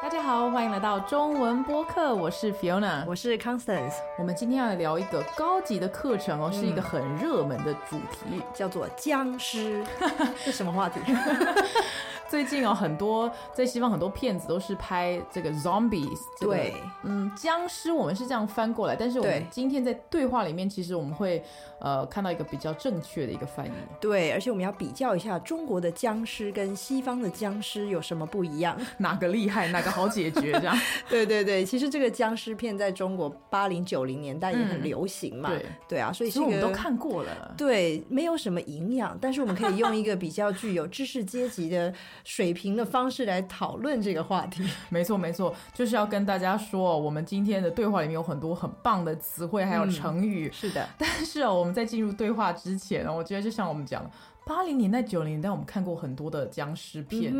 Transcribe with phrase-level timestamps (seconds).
[0.00, 3.04] 大家好，欢迎来到中文播客，我是 Fiona。
[3.06, 8.42] 我是 Constance，我们今天要来聊一个高级的课程哦，是一个很热门的主题。
[8.54, 9.84] 叫做僵尸，
[10.44, 11.00] 这什么话题？
[12.32, 21.44] 最近有，很多在西方很多片子都是拍这个 zombies，这个对嗯，僵尸我们是这样翻过来，但是我们今天在对话里面，其实我们会
[21.78, 23.70] 呃看到一个比较正确的一个翻译。
[24.00, 28.80] 对，而且我们要比较一下中国的僵尸跟西方的僵尸有什么不一样。
[28.96, 30.52] 哪个厉害，哪个好解决？
[30.52, 30.74] 这样
[31.10, 35.50] 对对对，其实这个僵尸片在中国八零九零年代也很流行嘛。
[35.50, 37.54] 对对啊，所以其实我们都看过了。
[37.58, 41.92] 对，没有什么营养，但是我们可以用一个比较具有知识阶级的
[42.24, 44.68] 水平的方式来讨论这个话题。
[44.90, 50.50] 没错，没错，就是要跟大家说，我们今天的对话里面有很多很棒的词汇，还有成语。
[50.52, 54.08] 是的， 但是哦，我们在进入对话之前哦，我觉得就像我们讲，
[54.46, 57.34] 八零年代、九零年代，我们看过很多的僵尸片，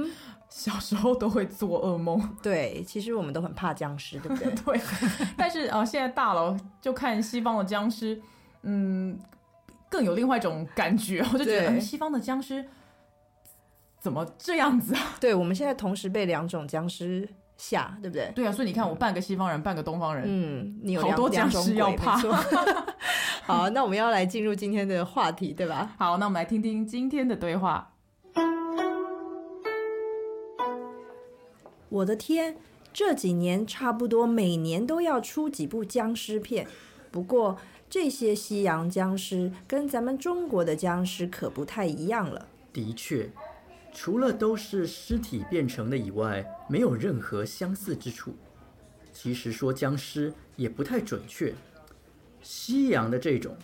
[0.48, 2.20] 小时候都会做噩梦。
[2.42, 4.52] 对，其实我们都很怕僵尸，对不对？
[4.54, 4.80] 对，
[5.36, 8.20] 但是啊、呃现在大了就看西方的僵尸，
[8.62, 9.18] 嗯，
[9.88, 12.64] 更有另外一种感觉，我就觉得、西方的僵尸
[14.02, 15.14] 怎么这样子啊？
[15.20, 18.32] 对，我们现在同时被两种僵尸吓，对不对？
[18.34, 22.16] 对啊，所以你看，我半个西方人，半个东方人，嗯，你有好两多僵尸要怕
[23.46, 25.94] 好，那我们要来进入今天的话题，对吧？
[25.98, 27.92] 好，那我们来听听今天的对话。
[31.88, 32.56] 我的天，
[32.92, 36.66] 这几年差不多每年都要出几部僵尸片，
[37.12, 37.56] 不过
[37.88, 42.48] 这些西洋僵尸跟咱们中国的僵尸可不太一样了。
[42.72, 43.30] 的确，
[43.92, 48.34] 除了都是尸体变成的以外，没有任何相似之处。
[49.12, 51.52] 其实说僵尸也不太准确，
[52.40, 53.54] 西洋的这种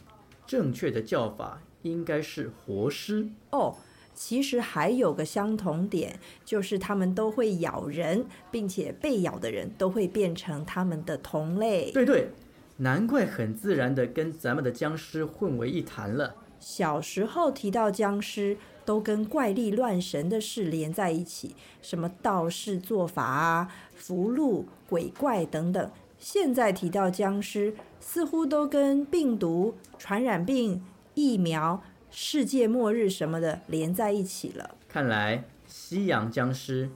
[0.47, 3.27] 正确的叫法应该是活尸。
[3.50, 3.75] 哦，
[4.15, 11.91] 其实还有个相同点，就是他们都会咬人，并且被咬的人都会变成他们的同类。
[11.93, 12.28] 对对，
[12.77, 16.34] 难怪很自然的跟咱们的僵尸混为一谈了。
[16.61, 25.91] 小时候提到僵尸，都跟怪力乱神的事连在一起，什么道士做法啊、符箓、鬼怪等等。
[26.19, 34.75] 现在提到僵尸，似乎都跟病毒、传染病、疫苗、世界末日什么的连在一起了。
[34.89, 36.91] 看来西洋僵尸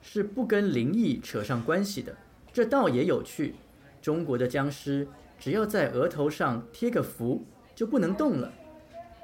[0.00, 2.16] 是不跟灵异扯上关系的，
[2.52, 3.54] 这倒也有趣。
[4.02, 5.06] 中国的僵尸
[5.38, 7.44] 只要在额头上贴个符
[7.74, 8.52] 就不能动了，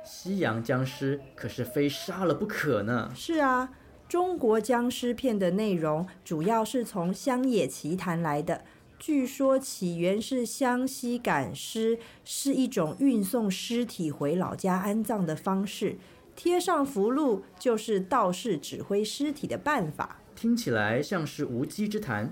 [0.05, 3.11] 西洋僵尸可是非杀了不可呢。
[3.15, 3.71] 是啊，
[4.09, 8.63] 中国僵尸片的内容主要是从乡野奇谈来的。
[8.99, 15.97] 据说起源是湘西赶尸，是一种运送尸体回老家安葬的方式。
[16.37, 20.19] 贴上符箓就是道士指挥尸体的办法。
[20.35, 22.31] 听起来像是无稽之谈，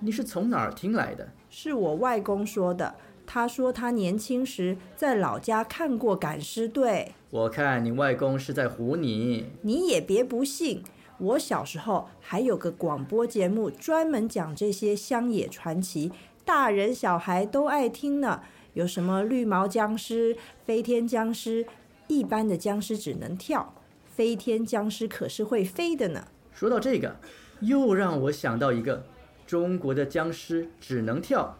[0.00, 1.30] 你是从哪儿听来的？
[1.48, 2.94] 是我外公说的。
[3.26, 7.12] 他说他年轻时在老家看过赶尸队。
[7.30, 9.50] 我看你外公是在唬你。
[9.62, 10.82] 你也别不信，
[11.18, 16.12] 我小时候还有个广播节目，专门讲这些乡野传奇，
[16.44, 18.42] 大人小孩都爱听呢。
[18.74, 21.64] 有什么绿毛僵尸、飞天僵尸，
[22.08, 23.72] 一般的僵尸只能跳，
[24.04, 26.26] 飞天僵尸可是会飞的呢。
[26.52, 27.16] 说到这个，
[27.60, 29.04] 又让我想到一个，
[29.46, 31.56] 中国的僵尸只能跳，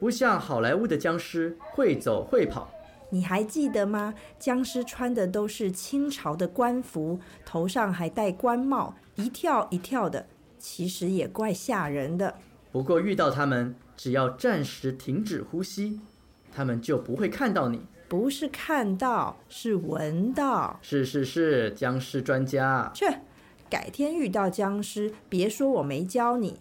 [0.00, 2.68] 不像好莱坞的僵尸会走会跑。
[3.10, 4.14] 你还记得吗？
[4.38, 10.26] 僵尸穿的都是清朝的官服，头上还戴官帽，一跳一跳的，
[10.58, 12.34] 其实也怪吓人的。
[12.72, 16.00] 不过遇到他们，只要暂时停止呼吸，
[16.50, 17.82] 他们就不会看到你。
[18.08, 20.78] 不是看到，是闻到。
[20.80, 22.90] 是是是，僵尸专家。
[22.94, 23.04] 去，
[23.68, 26.60] 改天遇到僵尸，别说我没教你。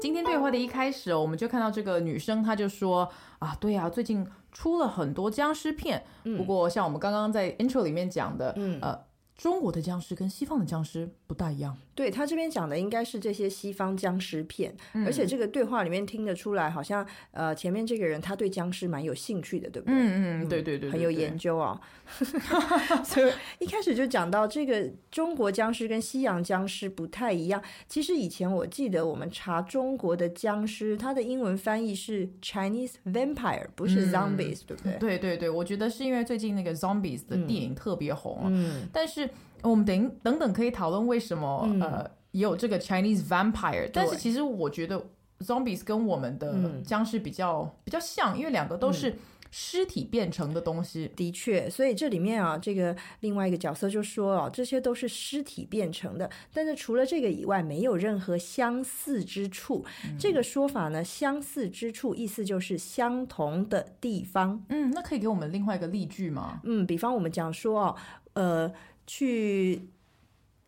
[0.00, 3.08] 今天对话的一开始哦，我们就看到这个女生，她就说
[3.40, 6.04] 啊，对啊，最近出了很多僵尸片，
[6.36, 8.78] 不过像我们刚刚在 intro 里面讲的，嗯。
[8.80, 8.98] 呃，
[9.36, 11.76] 中国的僵尸跟西方的僵尸不大一样。
[11.98, 14.72] 对他这边讲的应该是这些西方僵尸片，
[15.04, 19.96] 而且这个对话里面听得出来，好像呃前面这个人他对僵尸蛮有兴趣的，对不对？
[19.96, 21.80] 嗯嗯，对对对，很有研究啊、
[23.02, 27.60] 所以一开始就讲到这个中国僵尸跟西洋僵尸不太一样。
[27.88, 34.92] 其实以前我记得我们查中国的僵尸，它的英文翻译是 Chinese vampire，不是 zombies，、对不对？
[35.00, 39.28] 对对对，我觉得是因为最近那个 Zombies 的电影特别红啊，嗯，但是
[39.62, 45.02] 我们等等等可以讨论为什么、呃也有这个 Chinese vampire，但是其实我觉得
[45.40, 49.16] zombies 跟我们的嗯僵尸比较、比较像，因为两个都是
[49.50, 51.10] 尸体变成的东西。
[51.16, 59.82] 的确，所以这里面啊，这个另外一个角色就说哦，这些都是尸体变成的，但是除了这个以外，没有任何相似之处。
[60.18, 64.62] 这个说法呢，相似之处意思就是相同的地方。
[64.68, 66.60] 嗯，那可以给我们另外一个例句吗？
[66.64, 67.96] 嗯，比方我们讲说哦，
[68.34, 68.72] 呃，
[69.08, 69.88] 去。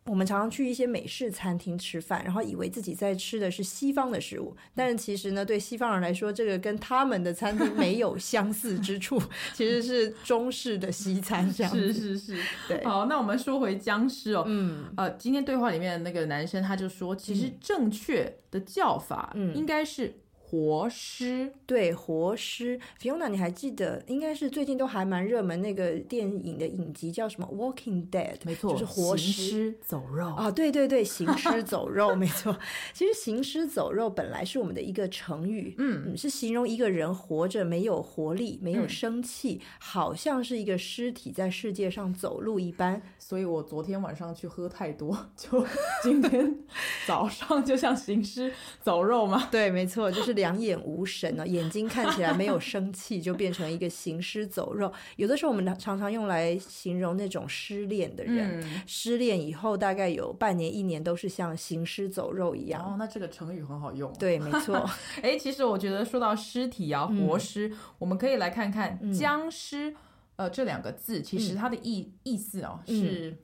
[0.05, 9.21] 我们常常去一些美式餐厅吃饭，然后以为自己在吃的是西方的食物，但是其实呢，对西方人来说，这个跟他们的餐厅没有相似之处，
[9.53, 11.93] 其实是中式的西餐这样子。
[11.93, 20.11] 是是是，对好，那我们说回僵尸哦，嗯，呃，今天对话里面的那个男生他就说，其实正确的叫法嗯应该是
[20.51, 21.49] 活尸。
[21.65, 22.77] 对，活尸。
[22.99, 28.33] Fiona，你还记得应该是最近都还蛮热门那个电影的影集叫什么《Walking Dead》？
[28.43, 29.73] 没错，就是活尸。
[29.81, 30.27] 走肉。
[30.35, 32.57] 啊，对对对，行 尸走肉，没错。
[32.93, 43.01] 其实行尸走肉本来是我们的一个成语，嗯，是形容一个人活着没有活力、没有嗯生气，好像是一个尸体在世界上走路一般。
[43.17, 45.65] 所以我昨天晚上去喝太多，就
[46.03, 46.57] 今天
[47.07, 48.51] 早上就像行尸
[48.81, 49.47] 走肉嘛。
[49.49, 54.91] 对，没错，就是两眼无神哦，眼睛看起来没有生气，就变成一个行尸走肉。
[55.17, 62.81] 有的时候我们常常用来形容那种失恋的人，嗯，失恋以后大概有半年、一年都是像行尸走肉一样。
[62.83, 64.89] 哦，那这个成语很好用。，对，没 错，
[65.21, 69.95] 哎，其实我觉得说到尸体啊，活嗯尸，我们可以来看看僵尸。
[70.37, 73.37] 呃，这两个字其嗯实它的意、意思哦是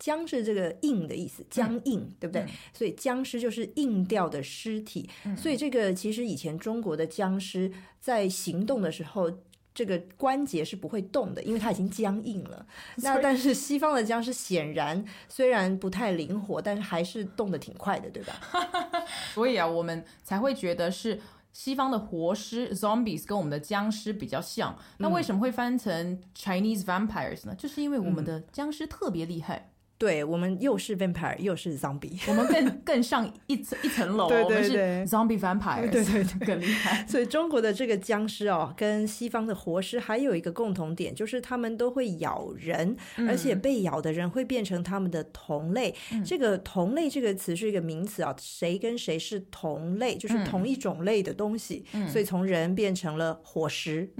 [0.00, 2.42] 僵是这个硬的意思，僵硬，对不对？
[2.42, 5.08] 嗯所以僵尸就是硬掉的尸体。
[5.36, 7.70] 所以这个其实以前中国的僵尸
[8.00, 9.30] 在行动的时候。
[9.72, 12.66] 这个关节是不会动的，因为它已经僵硬了。
[12.96, 18.34] 那但是西方的僵尸显然虽然不太灵活，但是还是动得挺快的，对吧？
[19.32, 21.20] 所以啊，我们才会觉得是
[21.52, 24.76] 西方的活尸 zombies 跟我们的僵尸比较像。
[24.98, 27.54] 那为什么会翻成 Chinese vampires 呢？
[27.54, 29.69] 就是因为我们的僵尸特别厉害，
[30.00, 32.18] 对我们又是 vampire 又是 zombie。
[32.26, 37.06] 我们更更上一层一层楼， 对对我们是对 zombie vampires，对对对更厉害。
[37.06, 42.96] 所以中国的这个僵尸哦，跟西方的活尸还有一个共同点，就是他们都会咬人，
[43.28, 45.94] 而且被咬的人会变成他们的同类。
[46.24, 51.84] 这个“同类”这个词是一个名词啊，谁跟谁是同类，就是同一种类的东西。
[52.08, 54.10] 所以从人变成了活尸。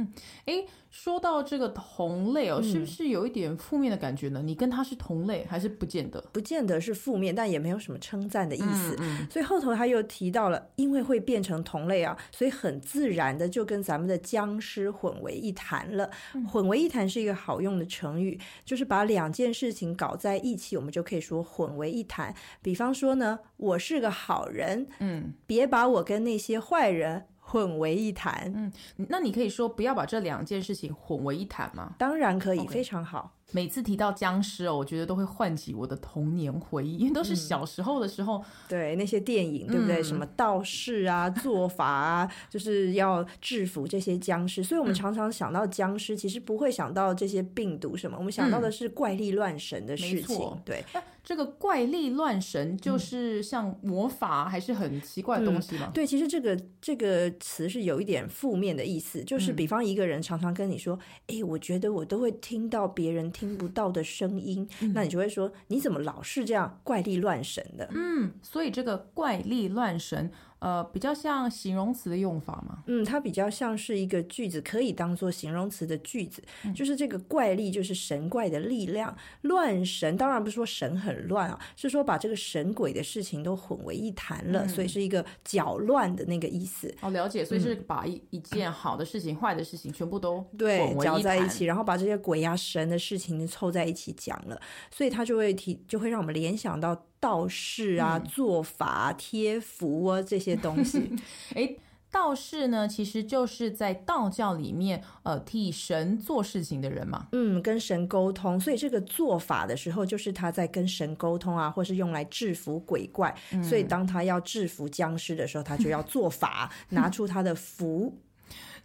[0.44, 4.42] 哎，说到这个同类哦，是不是有一点负面的感觉呢？
[4.44, 6.20] 你跟他是同类，还是不见得？
[6.32, 8.98] 不见得是负面，但也没有什么称赞的意思。
[9.30, 16.10] 所以后头他又提到了，因为会变成同类啊，所以很自然的就跟咱们的僵尸混为一谈了。
[16.50, 22.34] 混为一谈是一个好用的成语，就是把两件事情搞在一起，我们就可以说混为一谈。
[22.60, 28.52] 比方说呢，我是个好人，嗯，别把我跟那些坏人混为一谈。
[28.54, 28.72] 嗯
[29.08, 31.94] 那你可以说不要把这两件事情混为一谈吗？
[31.98, 33.32] 当然可以非常好。
[33.52, 40.00] 每次提到僵尸哦，我觉得都会唤起我的童年回忆， 因为都是小时候的时候，对那些电影，对不对？
[40.00, 44.62] 嗯什么道士啊、做法啊，就是要制服这些僵尸。
[44.62, 50.38] 所以我嗯们常常想到僵尸，其实不会想到这些病毒什么，我们想到的是怪力乱神的事情。
[50.64, 50.84] 对，
[51.22, 55.90] 这个怪力乱神就是像魔法还是很奇怪的东西嘛。
[55.92, 60.98] 对，其实这个这个词是有一点负面的意思，嗯就是比方一个人常常跟你说
[61.28, 64.68] ：“哎、我觉得我都会听到别人听不到的声音。
[64.82, 72.84] 嗯那你就会说：“你怎么老是这样怪力乱神的？”嗯，所以这个怪力乱神，呃，比较像形容词的用法嘛。
[72.86, 76.42] 嗯，它比较像是一个句子，可以当做形容词的句子。
[76.74, 79.12] 就是这个怪力，就是神怪的力量；
[79.42, 86.94] 乱神，当然不是说神很乱啊，是说把这个神鬼的事情都混为一谈了，所以是一个搅乱的那个意思。
[87.00, 101.14] 哦，了解，所以是把一、一件好的事情、坏的事情全部都对搅在一起，然后把这些鬼呀、神的事情凑在一起讲了，所以它就会提，就会让我们联想到道士啊、做法、啊、贴符啊这些东西。
[101.54, 101.78] 诶，
[102.10, 107.28] 道士呢，其实就是在道教里面，呃，替神做事情的人嘛。
[107.32, 113.32] 嗯，跟神沟通，所以这个做法的时候，就是他在跟神沟通啊，或是用来制服鬼怪。
[113.62, 118.18] 所以当他要制服僵尸的时候，他就要做法， 拿出他的符。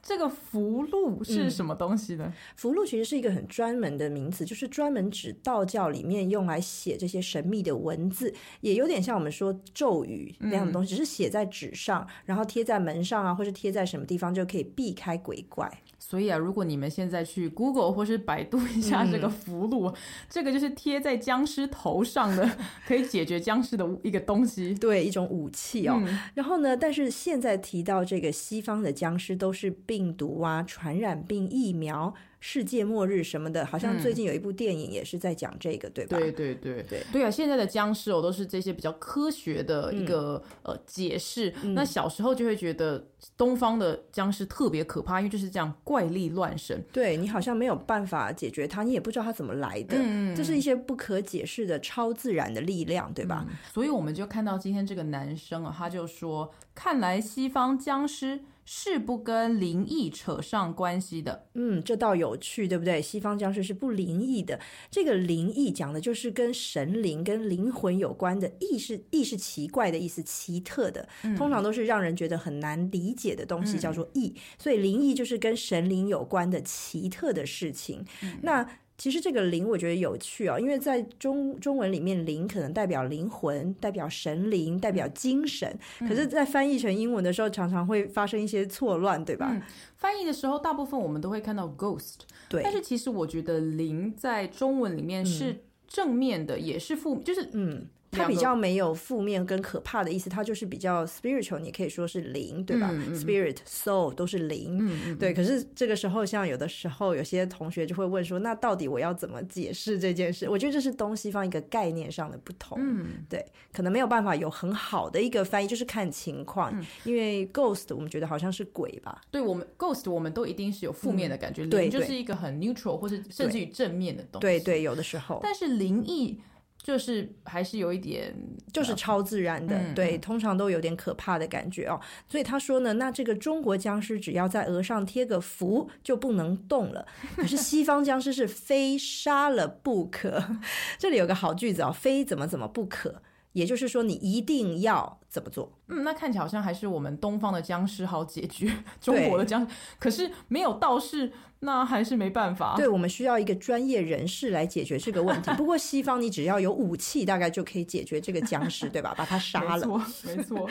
[0.06, 2.32] 这个符箓是什么东西呢？
[2.56, 8.32] 符箓其实是一个很专门的名词，就是专门指道教里面用来写这些神秘的文字，
[8.62, 15.68] 也有点像我们说咒语那样的东西，只是写在纸上，然后贴在门上啊，或是贴在什么地方就可以避开鬼怪。
[16.08, 19.92] 所以啊，如果你们现在去 Google 或是百度一下这个符箓，
[20.30, 22.48] 这个就是贴在僵尸头上的，
[22.88, 24.76] 可以解决僵尸的一个东西。
[24.76, 26.00] 对，一种武器哦。
[26.06, 32.14] 嗯然后呢，但是现在提到这个西方的僵尸都是病毒啊、传染病、疫苗、
[32.48, 36.16] 世界末日什么的，好像最近有一部电影也是在讲这个，对吧？
[36.16, 37.32] 对对对对对啊！
[37.32, 41.52] 现在的僵尸哦，都是这些比较科学的一个、呃解释。
[41.74, 43.04] 那小时候就会觉得
[43.36, 46.86] 东方的僵尸特别可怕，因为就是这样怪力乱神。
[46.94, 49.98] 对你好像没有办法解决它，你也不知道它怎么来的，
[50.36, 53.44] 这是一些不可解释的超自然的力量，对吧？
[53.74, 61.48] 所以我们就看到今天这个男生啊，他就说，看来西方僵尸是不跟灵异扯上关系的。
[61.54, 63.02] 嗯，这倒有趣，对不对？
[63.02, 71.08] 西方僵尸是不灵异的，这个灵异讲的就是跟神灵、跟灵魂有关的，异是异是奇怪的意思，奇特的，
[71.38, 74.36] 通常都是让人觉得很难理解的东西，叫做异。
[74.58, 78.04] 所以灵异就是跟神灵有关的奇特的事情。
[78.42, 89.62] 那其实这个灵我觉得有趣哦，因为在中中文里面，灵可能代表灵魂，代表神灵，代表精神，可是，在翻译成英文的时候，常常会发生一些错乱，对吧？
[89.98, 97.86] 翻译的时候，大部分我们都会看到 ghost，对，但是其实我觉得灵在中文里面是正面的，也是负，就是嗯，
[98.16, 105.34] 它比较没有负面跟可怕的意思，它就是比较 spiritual，你可以说是灵，对吧、s p i r i t soul 都是灵，对。
[105.34, 110.48] 可是这个时候，像有的时候，有些同学就会问说，那到底我要怎么解释这件事？
[110.50, 124.42] 我觉得这是东西方一个概念上的不同，嗯，对，可能没有办法有很好的一个翻译，就是看情况，因为 ghost 我们觉得好像是鬼吧，对我们 ghost，我们都一定是有负面的感觉，灵就是一个很 neutral 或是甚至于正面的东西。
[124.42, 125.40] 对对，有的时候。
[125.44, 126.40] 但是灵异
[126.86, 128.32] 就是还是有一点，
[128.72, 132.00] 就是超自然的，嗯对，通常都有点可怕的感觉哦。
[132.30, 137.04] 所以他说呢，那这个中国僵尸只要在额上贴个符就不能动了，
[137.38, 140.60] 可是西方僵尸是非杀了不可。
[141.00, 143.24] 这里有个好句子哦，非怎么怎么不可，
[143.54, 145.80] 也就是说你一定要怎么做。
[145.88, 151.32] 嗯，那看起来好像还是我们东方的僵尸好解决中国的僵尸，可是没有道士，
[151.66, 152.76] 那还是没办法。
[152.78, 155.52] 对，我们需要一个专业人士来解决这个问题。
[155.58, 159.14] 不过西方你只要有武器，大概就可以解决这个僵尸，对吧？
[159.18, 159.86] 把他杀了。
[159.86, 160.70] 没错，没错。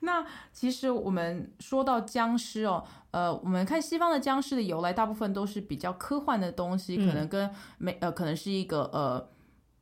[0.00, 9.33] 那其实我们说到僵尸哦，呃，我们看西方的僵尸的由来，大部分都是比较科幻的东西，可能跟没呃，可能是一个呃。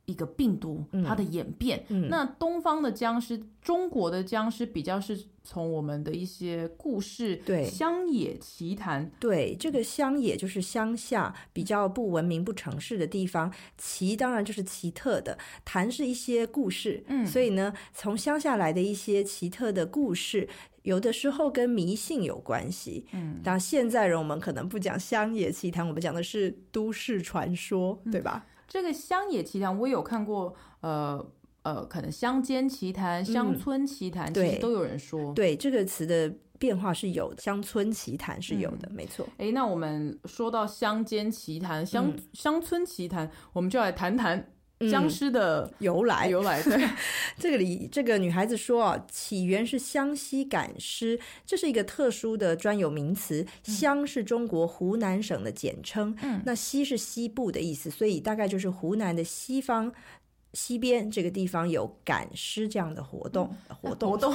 [0.05, 7.65] 一个病毒它的演变，那东方的僵尸，中国的僵尸比较是从我们的一些故事、对。
[7.65, 20.47] 乡野奇谈，对，这个乡野就是乡下比较不文明、不城市的地方，奇当然就是奇特的，谈是一些故事，嗯，所以呢，从乡下来的一些奇特的故事。
[20.83, 28.45] 有的时候跟迷信有关系，嗯，当然现在人我们可能不讲乡野奇谈，我们讲的是都市传说，对吧？
[28.73, 30.51] 这个乡野奇谈我有看过，
[30.81, 31.23] 呃
[31.61, 35.31] 呃，可能乡间奇谈、乡村奇谈，其对实都有人说。
[35.35, 39.27] 对，这个词的变化是有的，乡村奇谈是有的，没错。
[39.37, 44.51] 哎，那我们说到乡间奇谈、乡、乡村奇谈，我们就来谈谈
[44.89, 46.61] 僵尸的由来，由来。
[46.63, 46.89] 对，
[47.37, 53.45] 这个里这个女孩子说啊，起源是湘西赶尸，这是一个特殊的专有名词。
[53.63, 59.91] 湘是中国湖南省的简称，嗯，那西是西部的意思，所以大概就是湖南的西方。
[60.53, 64.11] 西边这个地方有赶尸这样的活动，活动。
[64.11, 64.31] 活动，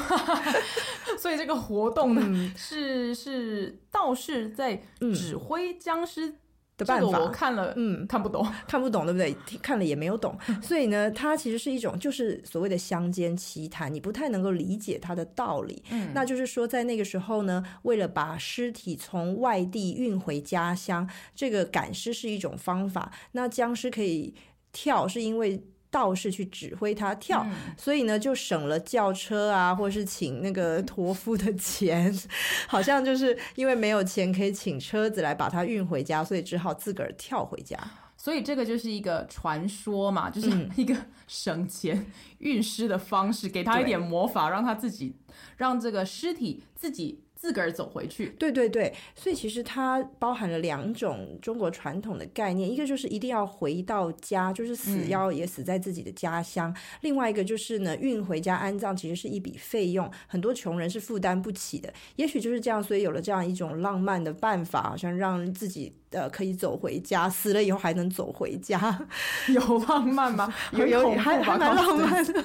[1.17, 4.83] 所以这个活动呢，是是道士在
[5.15, 6.35] 指挥僵尸
[6.79, 8.47] 的办法这个我看了，嗯，看不懂。
[8.67, 9.37] 看不懂，对不对？
[9.61, 15.83] 看了也没有懂，所以呢，它其实是一种就是所谓的乡间奇谈，你不太能够理解它的道理。
[15.91, 23.13] 嗯，那就是说，在那个时候呢，为了把尸体从外地运回家乡，这个赶尸是一种方法。
[23.33, 24.35] 那僵尸可以
[24.73, 25.63] 跳，是因为。
[25.91, 32.13] 道士去指挥他跳，所以呢就省了轿车啊，或是请那个驼夫的钱，
[32.69, 37.79] 好像就是因为没有钱可以请车子来把他运回家，所以只好自个儿跳回家。
[38.21, 40.69] 所以这个就是一个传说嘛，就是嗯。
[40.77, 40.95] 一个
[41.29, 42.05] 省钱
[42.39, 45.15] 运尸的方式，给他一点魔法，让他自己
[45.57, 48.31] 让这个尸体自己自个儿走回去。
[48.39, 61.93] 对对对，所以其实它包含了两种中国传统的概念，一个就是一定要回到家，就是死要也死在自己的家乡；另外一个就是呢，运回家安葬其实是一笔费用，很多穷人是负担不起的。
[62.17, 69.07] 也许就是这样，所以有了这样一种浪漫的办法，好像让自己呃可以走回家，死了以后还能走回家，
[69.49, 70.53] 有浪漫吗？
[70.75, 71.97] 有有还还蛮浪？
[71.97, 72.45] 漫的。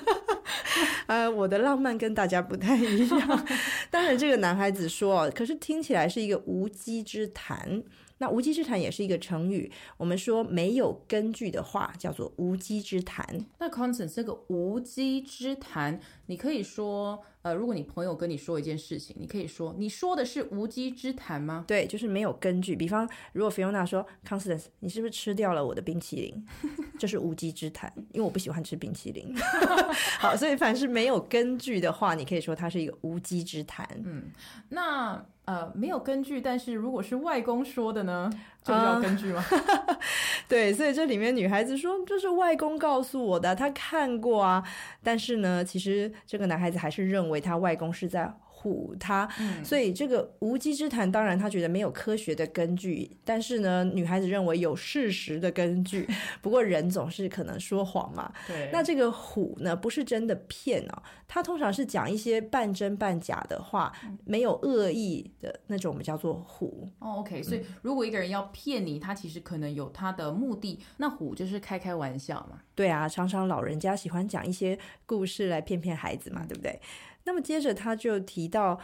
[1.07, 3.48] 呃，我的浪漫跟大家不太一样。
[3.90, 7.84] 当然，这个男孩子说，可是听起来是一个无稽之谈。
[8.20, 13.46] 那无稽之谈也是一个成语，我们说没有根据的话叫做无稽之谈。
[13.60, 21.65] 那 Constance 这个无稽之谈，你可以说，呃，如果你朋友跟你说一件事情，你可以说，你说的是无稽之谈吗？
[21.68, 22.75] 对，就是没有根据。
[22.75, 26.46] 比方，如果 Fiona 说，Constance，你是不是吃掉了我的冰淇淋？
[26.98, 29.36] 这是无稽之谈，因为我不喜欢吃冰淇淋。
[30.20, 33.88] 好，所以凡是没有根据的话，你可以说它是一个无稽之谈。
[34.06, 34.32] 嗯
[34.70, 38.32] 那呃，没有根据，但是如果是外公说的呢，
[38.63, 39.43] 这个就要根据吗？
[40.48, 44.63] 对，所以这里面女孩子说就是外公告诉我的，他看过啊。
[45.03, 49.27] 但是呢，其实这个男孩子还是认为他外公是在唬他，
[49.63, 56.08] 所以这个无稽之谈，当然他觉得没有科学的根据，但是呢，女孩子认为有事实的根据。
[56.41, 63.91] 不过人总是可能说谎嘛，对那这个虎呢，不是真的骗哦，他通常是讲一些半真半假的话，
[64.25, 66.88] 没有恶意的那种，我们叫做虎。
[67.00, 72.60] 哦，OK，所以如果一个人要骗你，他其实可能有他的目的，那虎就是开开玩笑嘛。
[72.75, 76.79] 对啊，常常老人家喜欢讲一些故事来骗骗孩子嘛，对不对？
[77.25, 78.80] 那么接着他就提到，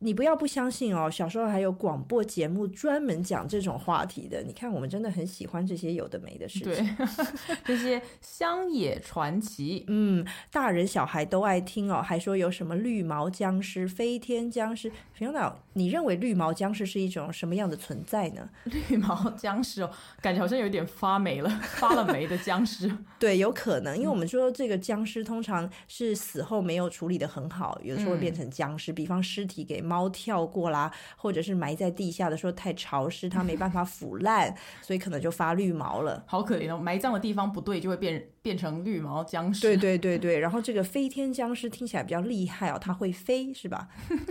[0.00, 4.42] 你不要不相信哦，小时候还有广播节目专门讲这种话题的。
[4.42, 6.96] 你看，我们真的很喜欢这些有的没的事情。
[6.96, 7.06] 对，
[7.64, 14.92] 这些乡野传奇，嗯，大人小孩都爱听哦，还说有什么绿毛僵尸、飞天僵尸。
[15.72, 18.48] 你认为绿毛僵尸是一种什么样的存在呢？
[18.64, 22.90] 绿毛僵尸哦，感觉好像有点发霉了，发了霉的僵尸。
[23.18, 28.92] 对，有可能，因为我们说这个僵尸通常是死后没有处理的很好，有时候会变成僵尸。
[28.92, 34.52] 比方尸体给猫跳过啦，或者是埋在地下的时候太潮湿，它没办法腐烂，
[34.82, 36.24] 所以可能就发绿毛了。
[36.26, 39.60] 好可怜哦，埋葬的地方不对，就会变变成绿毛僵尸。
[39.66, 43.88] 对对对对，然后这个飞天僵尸听起来比较厉害哦，它会飞是吧？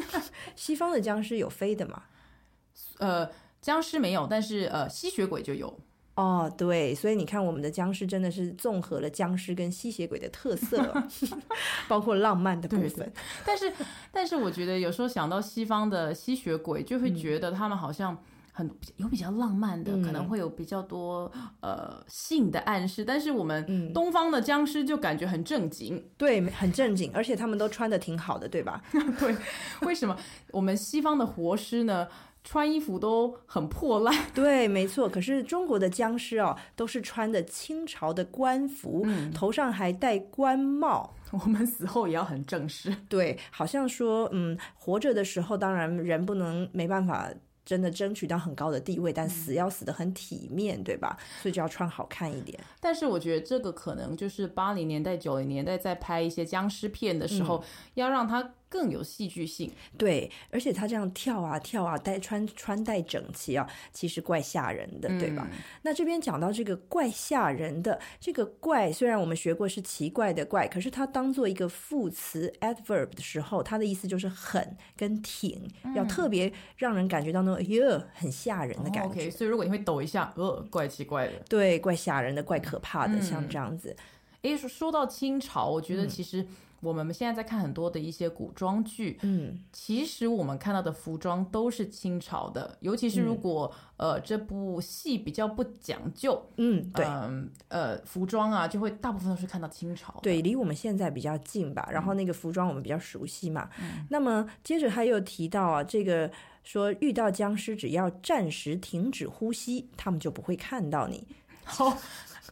[0.55, 2.03] 西方的僵尸有飞的吗？
[2.99, 3.29] 呃，
[3.61, 5.79] 僵尸没有，但是呃，吸血鬼就有。
[6.15, 11.03] 哦，对，所以你看，我们的僵尸真的是综合了僵尸跟吸血鬼的特色哦，
[11.89, 13.11] 包括浪漫的部对分。
[13.45, 13.73] 但是，
[14.13, 18.17] 但是我觉得有时候想到西方的吸血鬼，就会觉得他们好像
[18.53, 23.03] 很有比较浪漫的，可能会有比较多呃性的暗示。
[23.03, 26.01] 但是我们东方的僵尸就感觉很正经。
[26.17, 28.81] 对，很正经，而且他们都穿的挺好的，对吧？
[29.19, 29.35] 对，
[29.81, 30.17] 为什么
[30.51, 32.07] 我们西方的活尸呢？
[32.45, 35.09] 穿衣服都很破烂， 对，没错。
[35.09, 41.13] 可是中国的僵尸哦，都是穿的清朝的官服，头上还戴官帽。
[41.31, 42.95] 我们死后也要很正式。
[43.09, 47.27] 对，好像说，嗯，活着的时候，当然人不能没办法
[47.65, 51.17] 真的争取到很高的地位，但死要死得很体面，对吧？
[51.41, 52.57] 所以就要穿好看一点。
[52.79, 57.61] 但是我觉得这个可能就是八零年代、九零年代在拍一些僵尸片的时候，
[57.95, 59.71] 要让它更有戏剧性。
[59.97, 65.47] 对，而且他这样跳啊跳啊，带穿穿戴整齐啊，其实怪吓人的，对吧？
[65.83, 79.03] 那这边讲到这个怪吓人的这个怪，虽然我们学过是奇怪的怪，可是它当做一个副词 adverb 的时候，它的意思就是狠跟挺，要特别让人感觉到那种哎呦很吓人的感觉。
[79.03, 81.33] 哦 OK，所以如果你会抖一下，呃，怪奇怪的。
[81.47, 83.95] 对，怪吓人的，怪可怕的，嗯像这样子。
[84.41, 86.45] 诶，说说到清朝，我觉得其实
[86.81, 97.05] 我们现在在看很多的一些古装剧，嗯，其实我们看到的服装都是清朝的，尤其是如果、呃这部戏比较不讲究，嗯，对。
[97.05, 100.19] 嗯呃服装啊，就会大部分都是看到清朝。
[100.21, 103.69] 对，离我们现在比较近吧，然后嗯那个服装我们比较熟悉嘛。
[104.09, 106.31] 那么接着他又提到啊，这个
[106.63, 111.27] 说遇到僵尸只要暂时停止呼吸，他们就不会看到你。
[111.63, 111.97] 好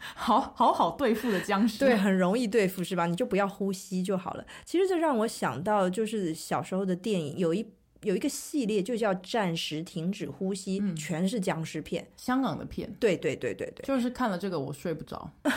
[0.15, 1.79] 好好好对付的僵尸。
[1.79, 3.05] 对，很容易对付是吧？
[3.05, 4.45] 你就不要呼吸就好了。
[4.65, 7.65] 其实这让我想到，就是小时候的电影有一
[8.03, 12.07] 有一个系列就叫《暂时停止呼吸》，嗯全是僵尸片。
[12.17, 13.83] 香港的片，对对对对对。
[13.85, 15.31] 就是看了这个我睡不着。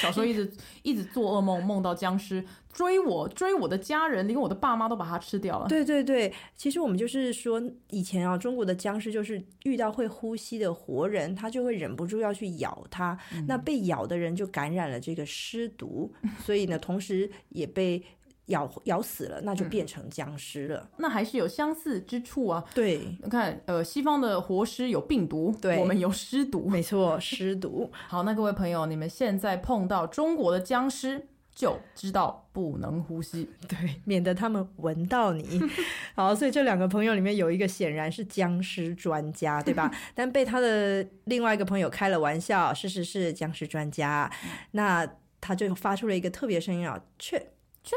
[0.00, 5.68] 小时候一直一直做噩梦，梦到僵尸追我，追我的家人，连我的爸妈都把它吃掉了。
[5.68, 13.16] 对对对，其实我们就是说，以前啊，中国的僵尸就是遇到会呼吸的活人，他就会忍不住要去咬他，
[13.46, 16.12] 那被咬的人就感染了这个尸毒，
[16.44, 18.02] 所以呢，同时也被
[18.46, 20.90] 咬咬死了，那就变成僵尸了。
[20.96, 22.64] 那还是有相似之处啊。
[22.74, 26.68] 对，你看，呃，西方的活尸有病毒，对我们有尸毒。
[26.68, 27.90] 没错，尸毒。
[28.08, 33.48] 好，那各位朋友，你们现在碰到中国的僵尸，就知道不能呼吸。
[33.68, 35.60] 对，免得他们闻到你。
[36.16, 39.90] 好，所以这两个朋友里面有一个显然是僵尸专家，对吧？
[40.14, 44.30] 但被他的另外一个朋友开了玩笑，事实是僵尸专家，
[44.72, 45.08] 那
[45.40, 47.40] 他就发出了一个特别声音啊，去
[47.84, 47.94] 去。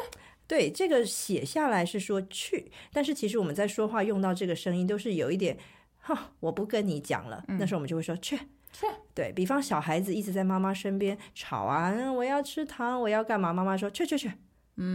[0.47, 5.57] 对，这个写下来是说去，但是其实我们在说话用到这个声音都是有一点，
[5.99, 7.43] 哈，我不跟你讲了。
[7.47, 8.37] 那时候我们就会说去。
[8.71, 13.53] 去对比方，小孩子一直在妈妈身边吵啊，嗯我要吃糖，我要干嘛？
[13.53, 14.27] 妈妈说去去去，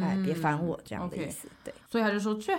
[0.02, 1.48] 哎，别烦我，这样的意思。
[1.64, 2.52] 对，所以他就说去。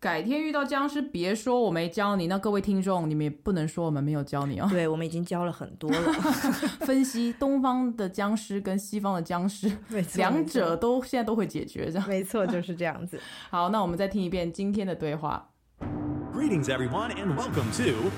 [0.00, 2.28] 改天遇到僵尸，别说我没教你。
[2.28, 4.68] 那各位听众，你们也不能说我们没有教你哦。
[4.70, 6.12] 对，我们已经教了很多了，
[6.86, 11.90] 分析东方的僵尸跟西方的僵尸，没错两者都现在都会解决。
[11.90, 13.20] 这样没错，就是这样子。
[13.50, 15.48] 好，那我们再听一遍今天的对话。
[16.32, 18.12] Greetings, everyone, and welcome to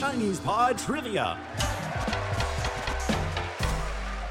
[0.00, 1.36] Chinese Pod Trivia.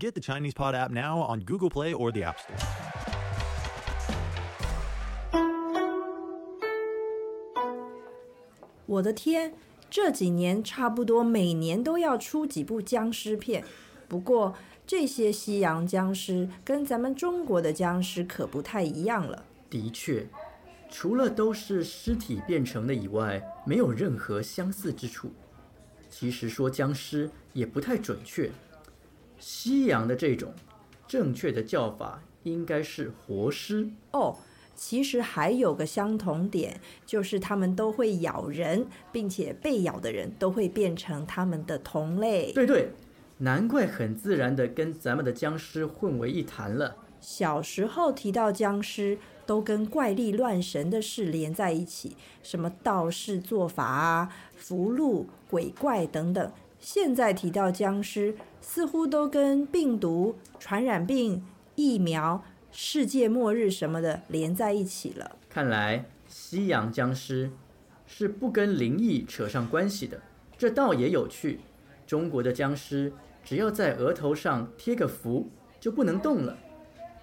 [0.00, 2.56] Get the Chinese Pod app now on Google Play or the App Store.
[8.86, 9.52] 我的天，
[9.90, 13.62] 这几年差不多每年都要出几部僵尸片，
[14.08, 14.54] 不过
[14.86, 19.44] 这些西洋僵尸跟咱们中国的僵尸可不太一样了。
[19.68, 20.26] 的确，
[20.88, 25.30] 除了都是尸体变成的以外，没有任何相似之处。
[26.08, 28.50] 其实说僵尸也不太准确，
[29.40, 30.52] 西洋的这种
[31.08, 33.88] 正确的叫法应该是活尸。
[34.12, 34.36] 哦，
[34.76, 42.52] 其实还有个相同点，就是他们都会咬人，并且被咬的人都会变成他们的同类。
[42.52, 42.90] 对对，
[43.38, 46.96] 难怪很自然的跟咱们的僵尸混为一谈了。
[47.20, 56.52] 小时候提到僵尸，都跟怪力乱神的事连在一起，什么道士做法啊、符箓、鬼怪等等。
[56.78, 61.44] 现在提到僵尸，似乎都跟病毒、传染病、
[61.74, 65.36] 疫苗、世界末日什么的连在一起了。
[65.48, 67.50] 看来西洋僵尸
[68.06, 70.20] 是不跟灵异扯上关系的，
[70.56, 71.60] 这倒也有趣。
[72.06, 73.12] 中国的僵尸
[73.44, 76.58] 只要在额头上贴个符就不能动了，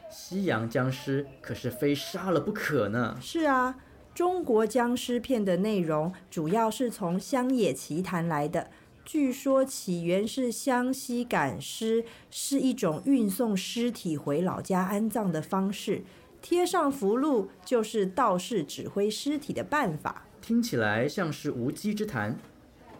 [0.10, 3.17] 西洋僵尸可是非杀了不可呢。
[3.21, 3.78] 是啊，
[4.13, 8.69] 中国僵尸片的内容主要是从乡野奇谈来的。
[9.08, 16.04] 据说起源是湘西赶尸，是一种运送尸体回老家安葬的方式。
[16.41, 20.26] 贴上符箓就是道士指挥尸体的办法。
[20.41, 22.38] 听起来像是无稽之谈，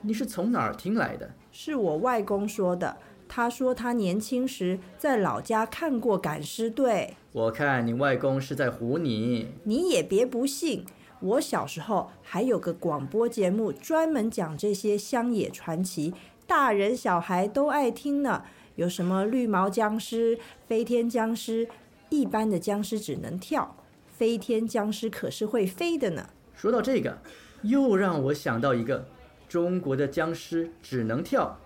[0.02, 1.34] 你是从哪儿听来的？
[1.52, 2.96] 是我外公说的。
[3.28, 7.18] 他说他年轻时在老家看过赶尸队。
[7.34, 9.50] 我看你外公是在唬你。
[9.66, 10.86] 你也别不信，
[11.20, 16.14] 我小时候还有个广播节目，专门讲这些乡野传奇，
[16.46, 18.44] 大人小孩都爱听呢。
[18.76, 21.68] 有什么绿毛僵尸、飞天僵尸，
[22.10, 23.76] 一般的僵尸只能跳，
[24.06, 26.30] 飞天僵尸可是会飞的呢。
[26.54, 27.18] 说到这个，
[27.64, 29.08] 又让我想到一个，
[29.50, 31.60] 中国的僵尸只能跳，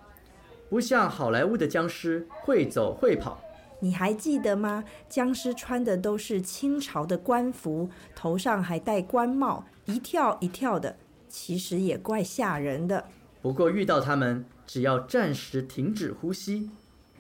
[0.70, 3.42] 不像好莱坞的僵尸会走会跑。
[3.82, 4.84] 你还记得吗？
[5.10, 10.96] 僵尸穿的都是清朝的官服，头上还戴官帽，一跳一跳的，
[11.28, 13.04] 其实也怪吓人的。
[13.42, 16.70] 不过遇到他们，只要暂时停止呼吸，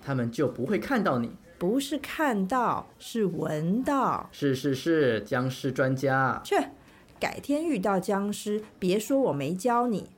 [0.03, 1.31] 他们就不会看到你。
[1.57, 4.29] 不是看到，是闻到。
[4.31, 6.39] 是是是，僵尸专家。
[6.43, 6.55] 去，
[7.19, 10.09] 改天遇到僵尸，别说我没教你。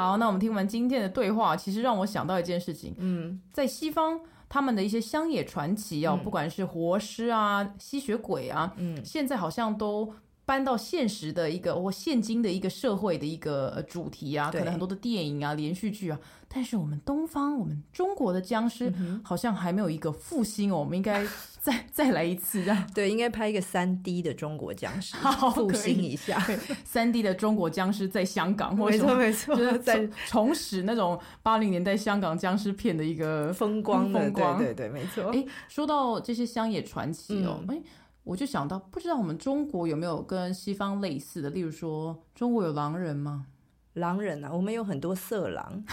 [0.00, 9.04] 好，那我们听完今天的对话，其实让我想到一件事情，嗯，在西方他们的一些乡野传奇哦，不管是活尸啊、吸血鬼啊，嗯。
[9.04, 10.12] 现在好像都
[10.50, 21.24] 搬到现实的一个或现今的一个社会的一个呃主题啊，可能很多的电影啊、连续剧啊，但是我们东方、我们中国的僵尸好像还没有一个复兴哦，我们应该
[21.60, 22.84] 再 再来一次这样。
[22.92, 26.44] 对，应该拍一个三 D 的中国僵尸 好，复兴一下。
[26.84, 34.58] 三 D 的中国僵尸在香港，或没错没错就是在重重拾那种八零年代香港僵尸片的一个风光的，风光。
[34.58, 35.30] 对对对，没错。
[35.30, 37.82] 哎，说到这些乡野传奇哦，嗯哎、
[38.24, 43.46] 我就想到，不知道我们中国有没有跟西方类似的，例如说，中国有狼人吗？
[43.94, 45.82] 狼人啊，我们有很多色狼。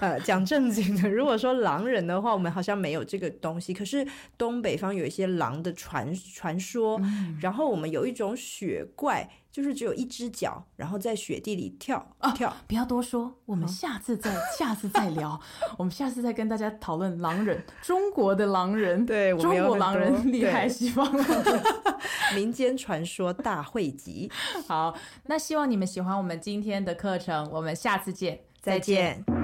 [0.00, 3.72] 呃，讲正经的，如果说狼人的话，我们好像没有这个东西。
[3.72, 4.04] 可是
[4.36, 7.00] 东北方有一些狼的传传说，
[7.40, 12.52] 然后我们有一种雪怪，就是只有一只脚，然后在雪地里跳、跳。
[12.66, 15.40] 不要多说，我们下次再下次再聊，
[15.78, 21.62] 我们下次再跟大家讨论狼人，中国的狼人，对我中国狼人厉害，对西方狼人。
[22.34, 24.28] 民间传说大汇集，
[24.66, 24.92] 好，
[25.26, 29.43] 那希望你们喜欢我们今天的课程，我们下次见，再见。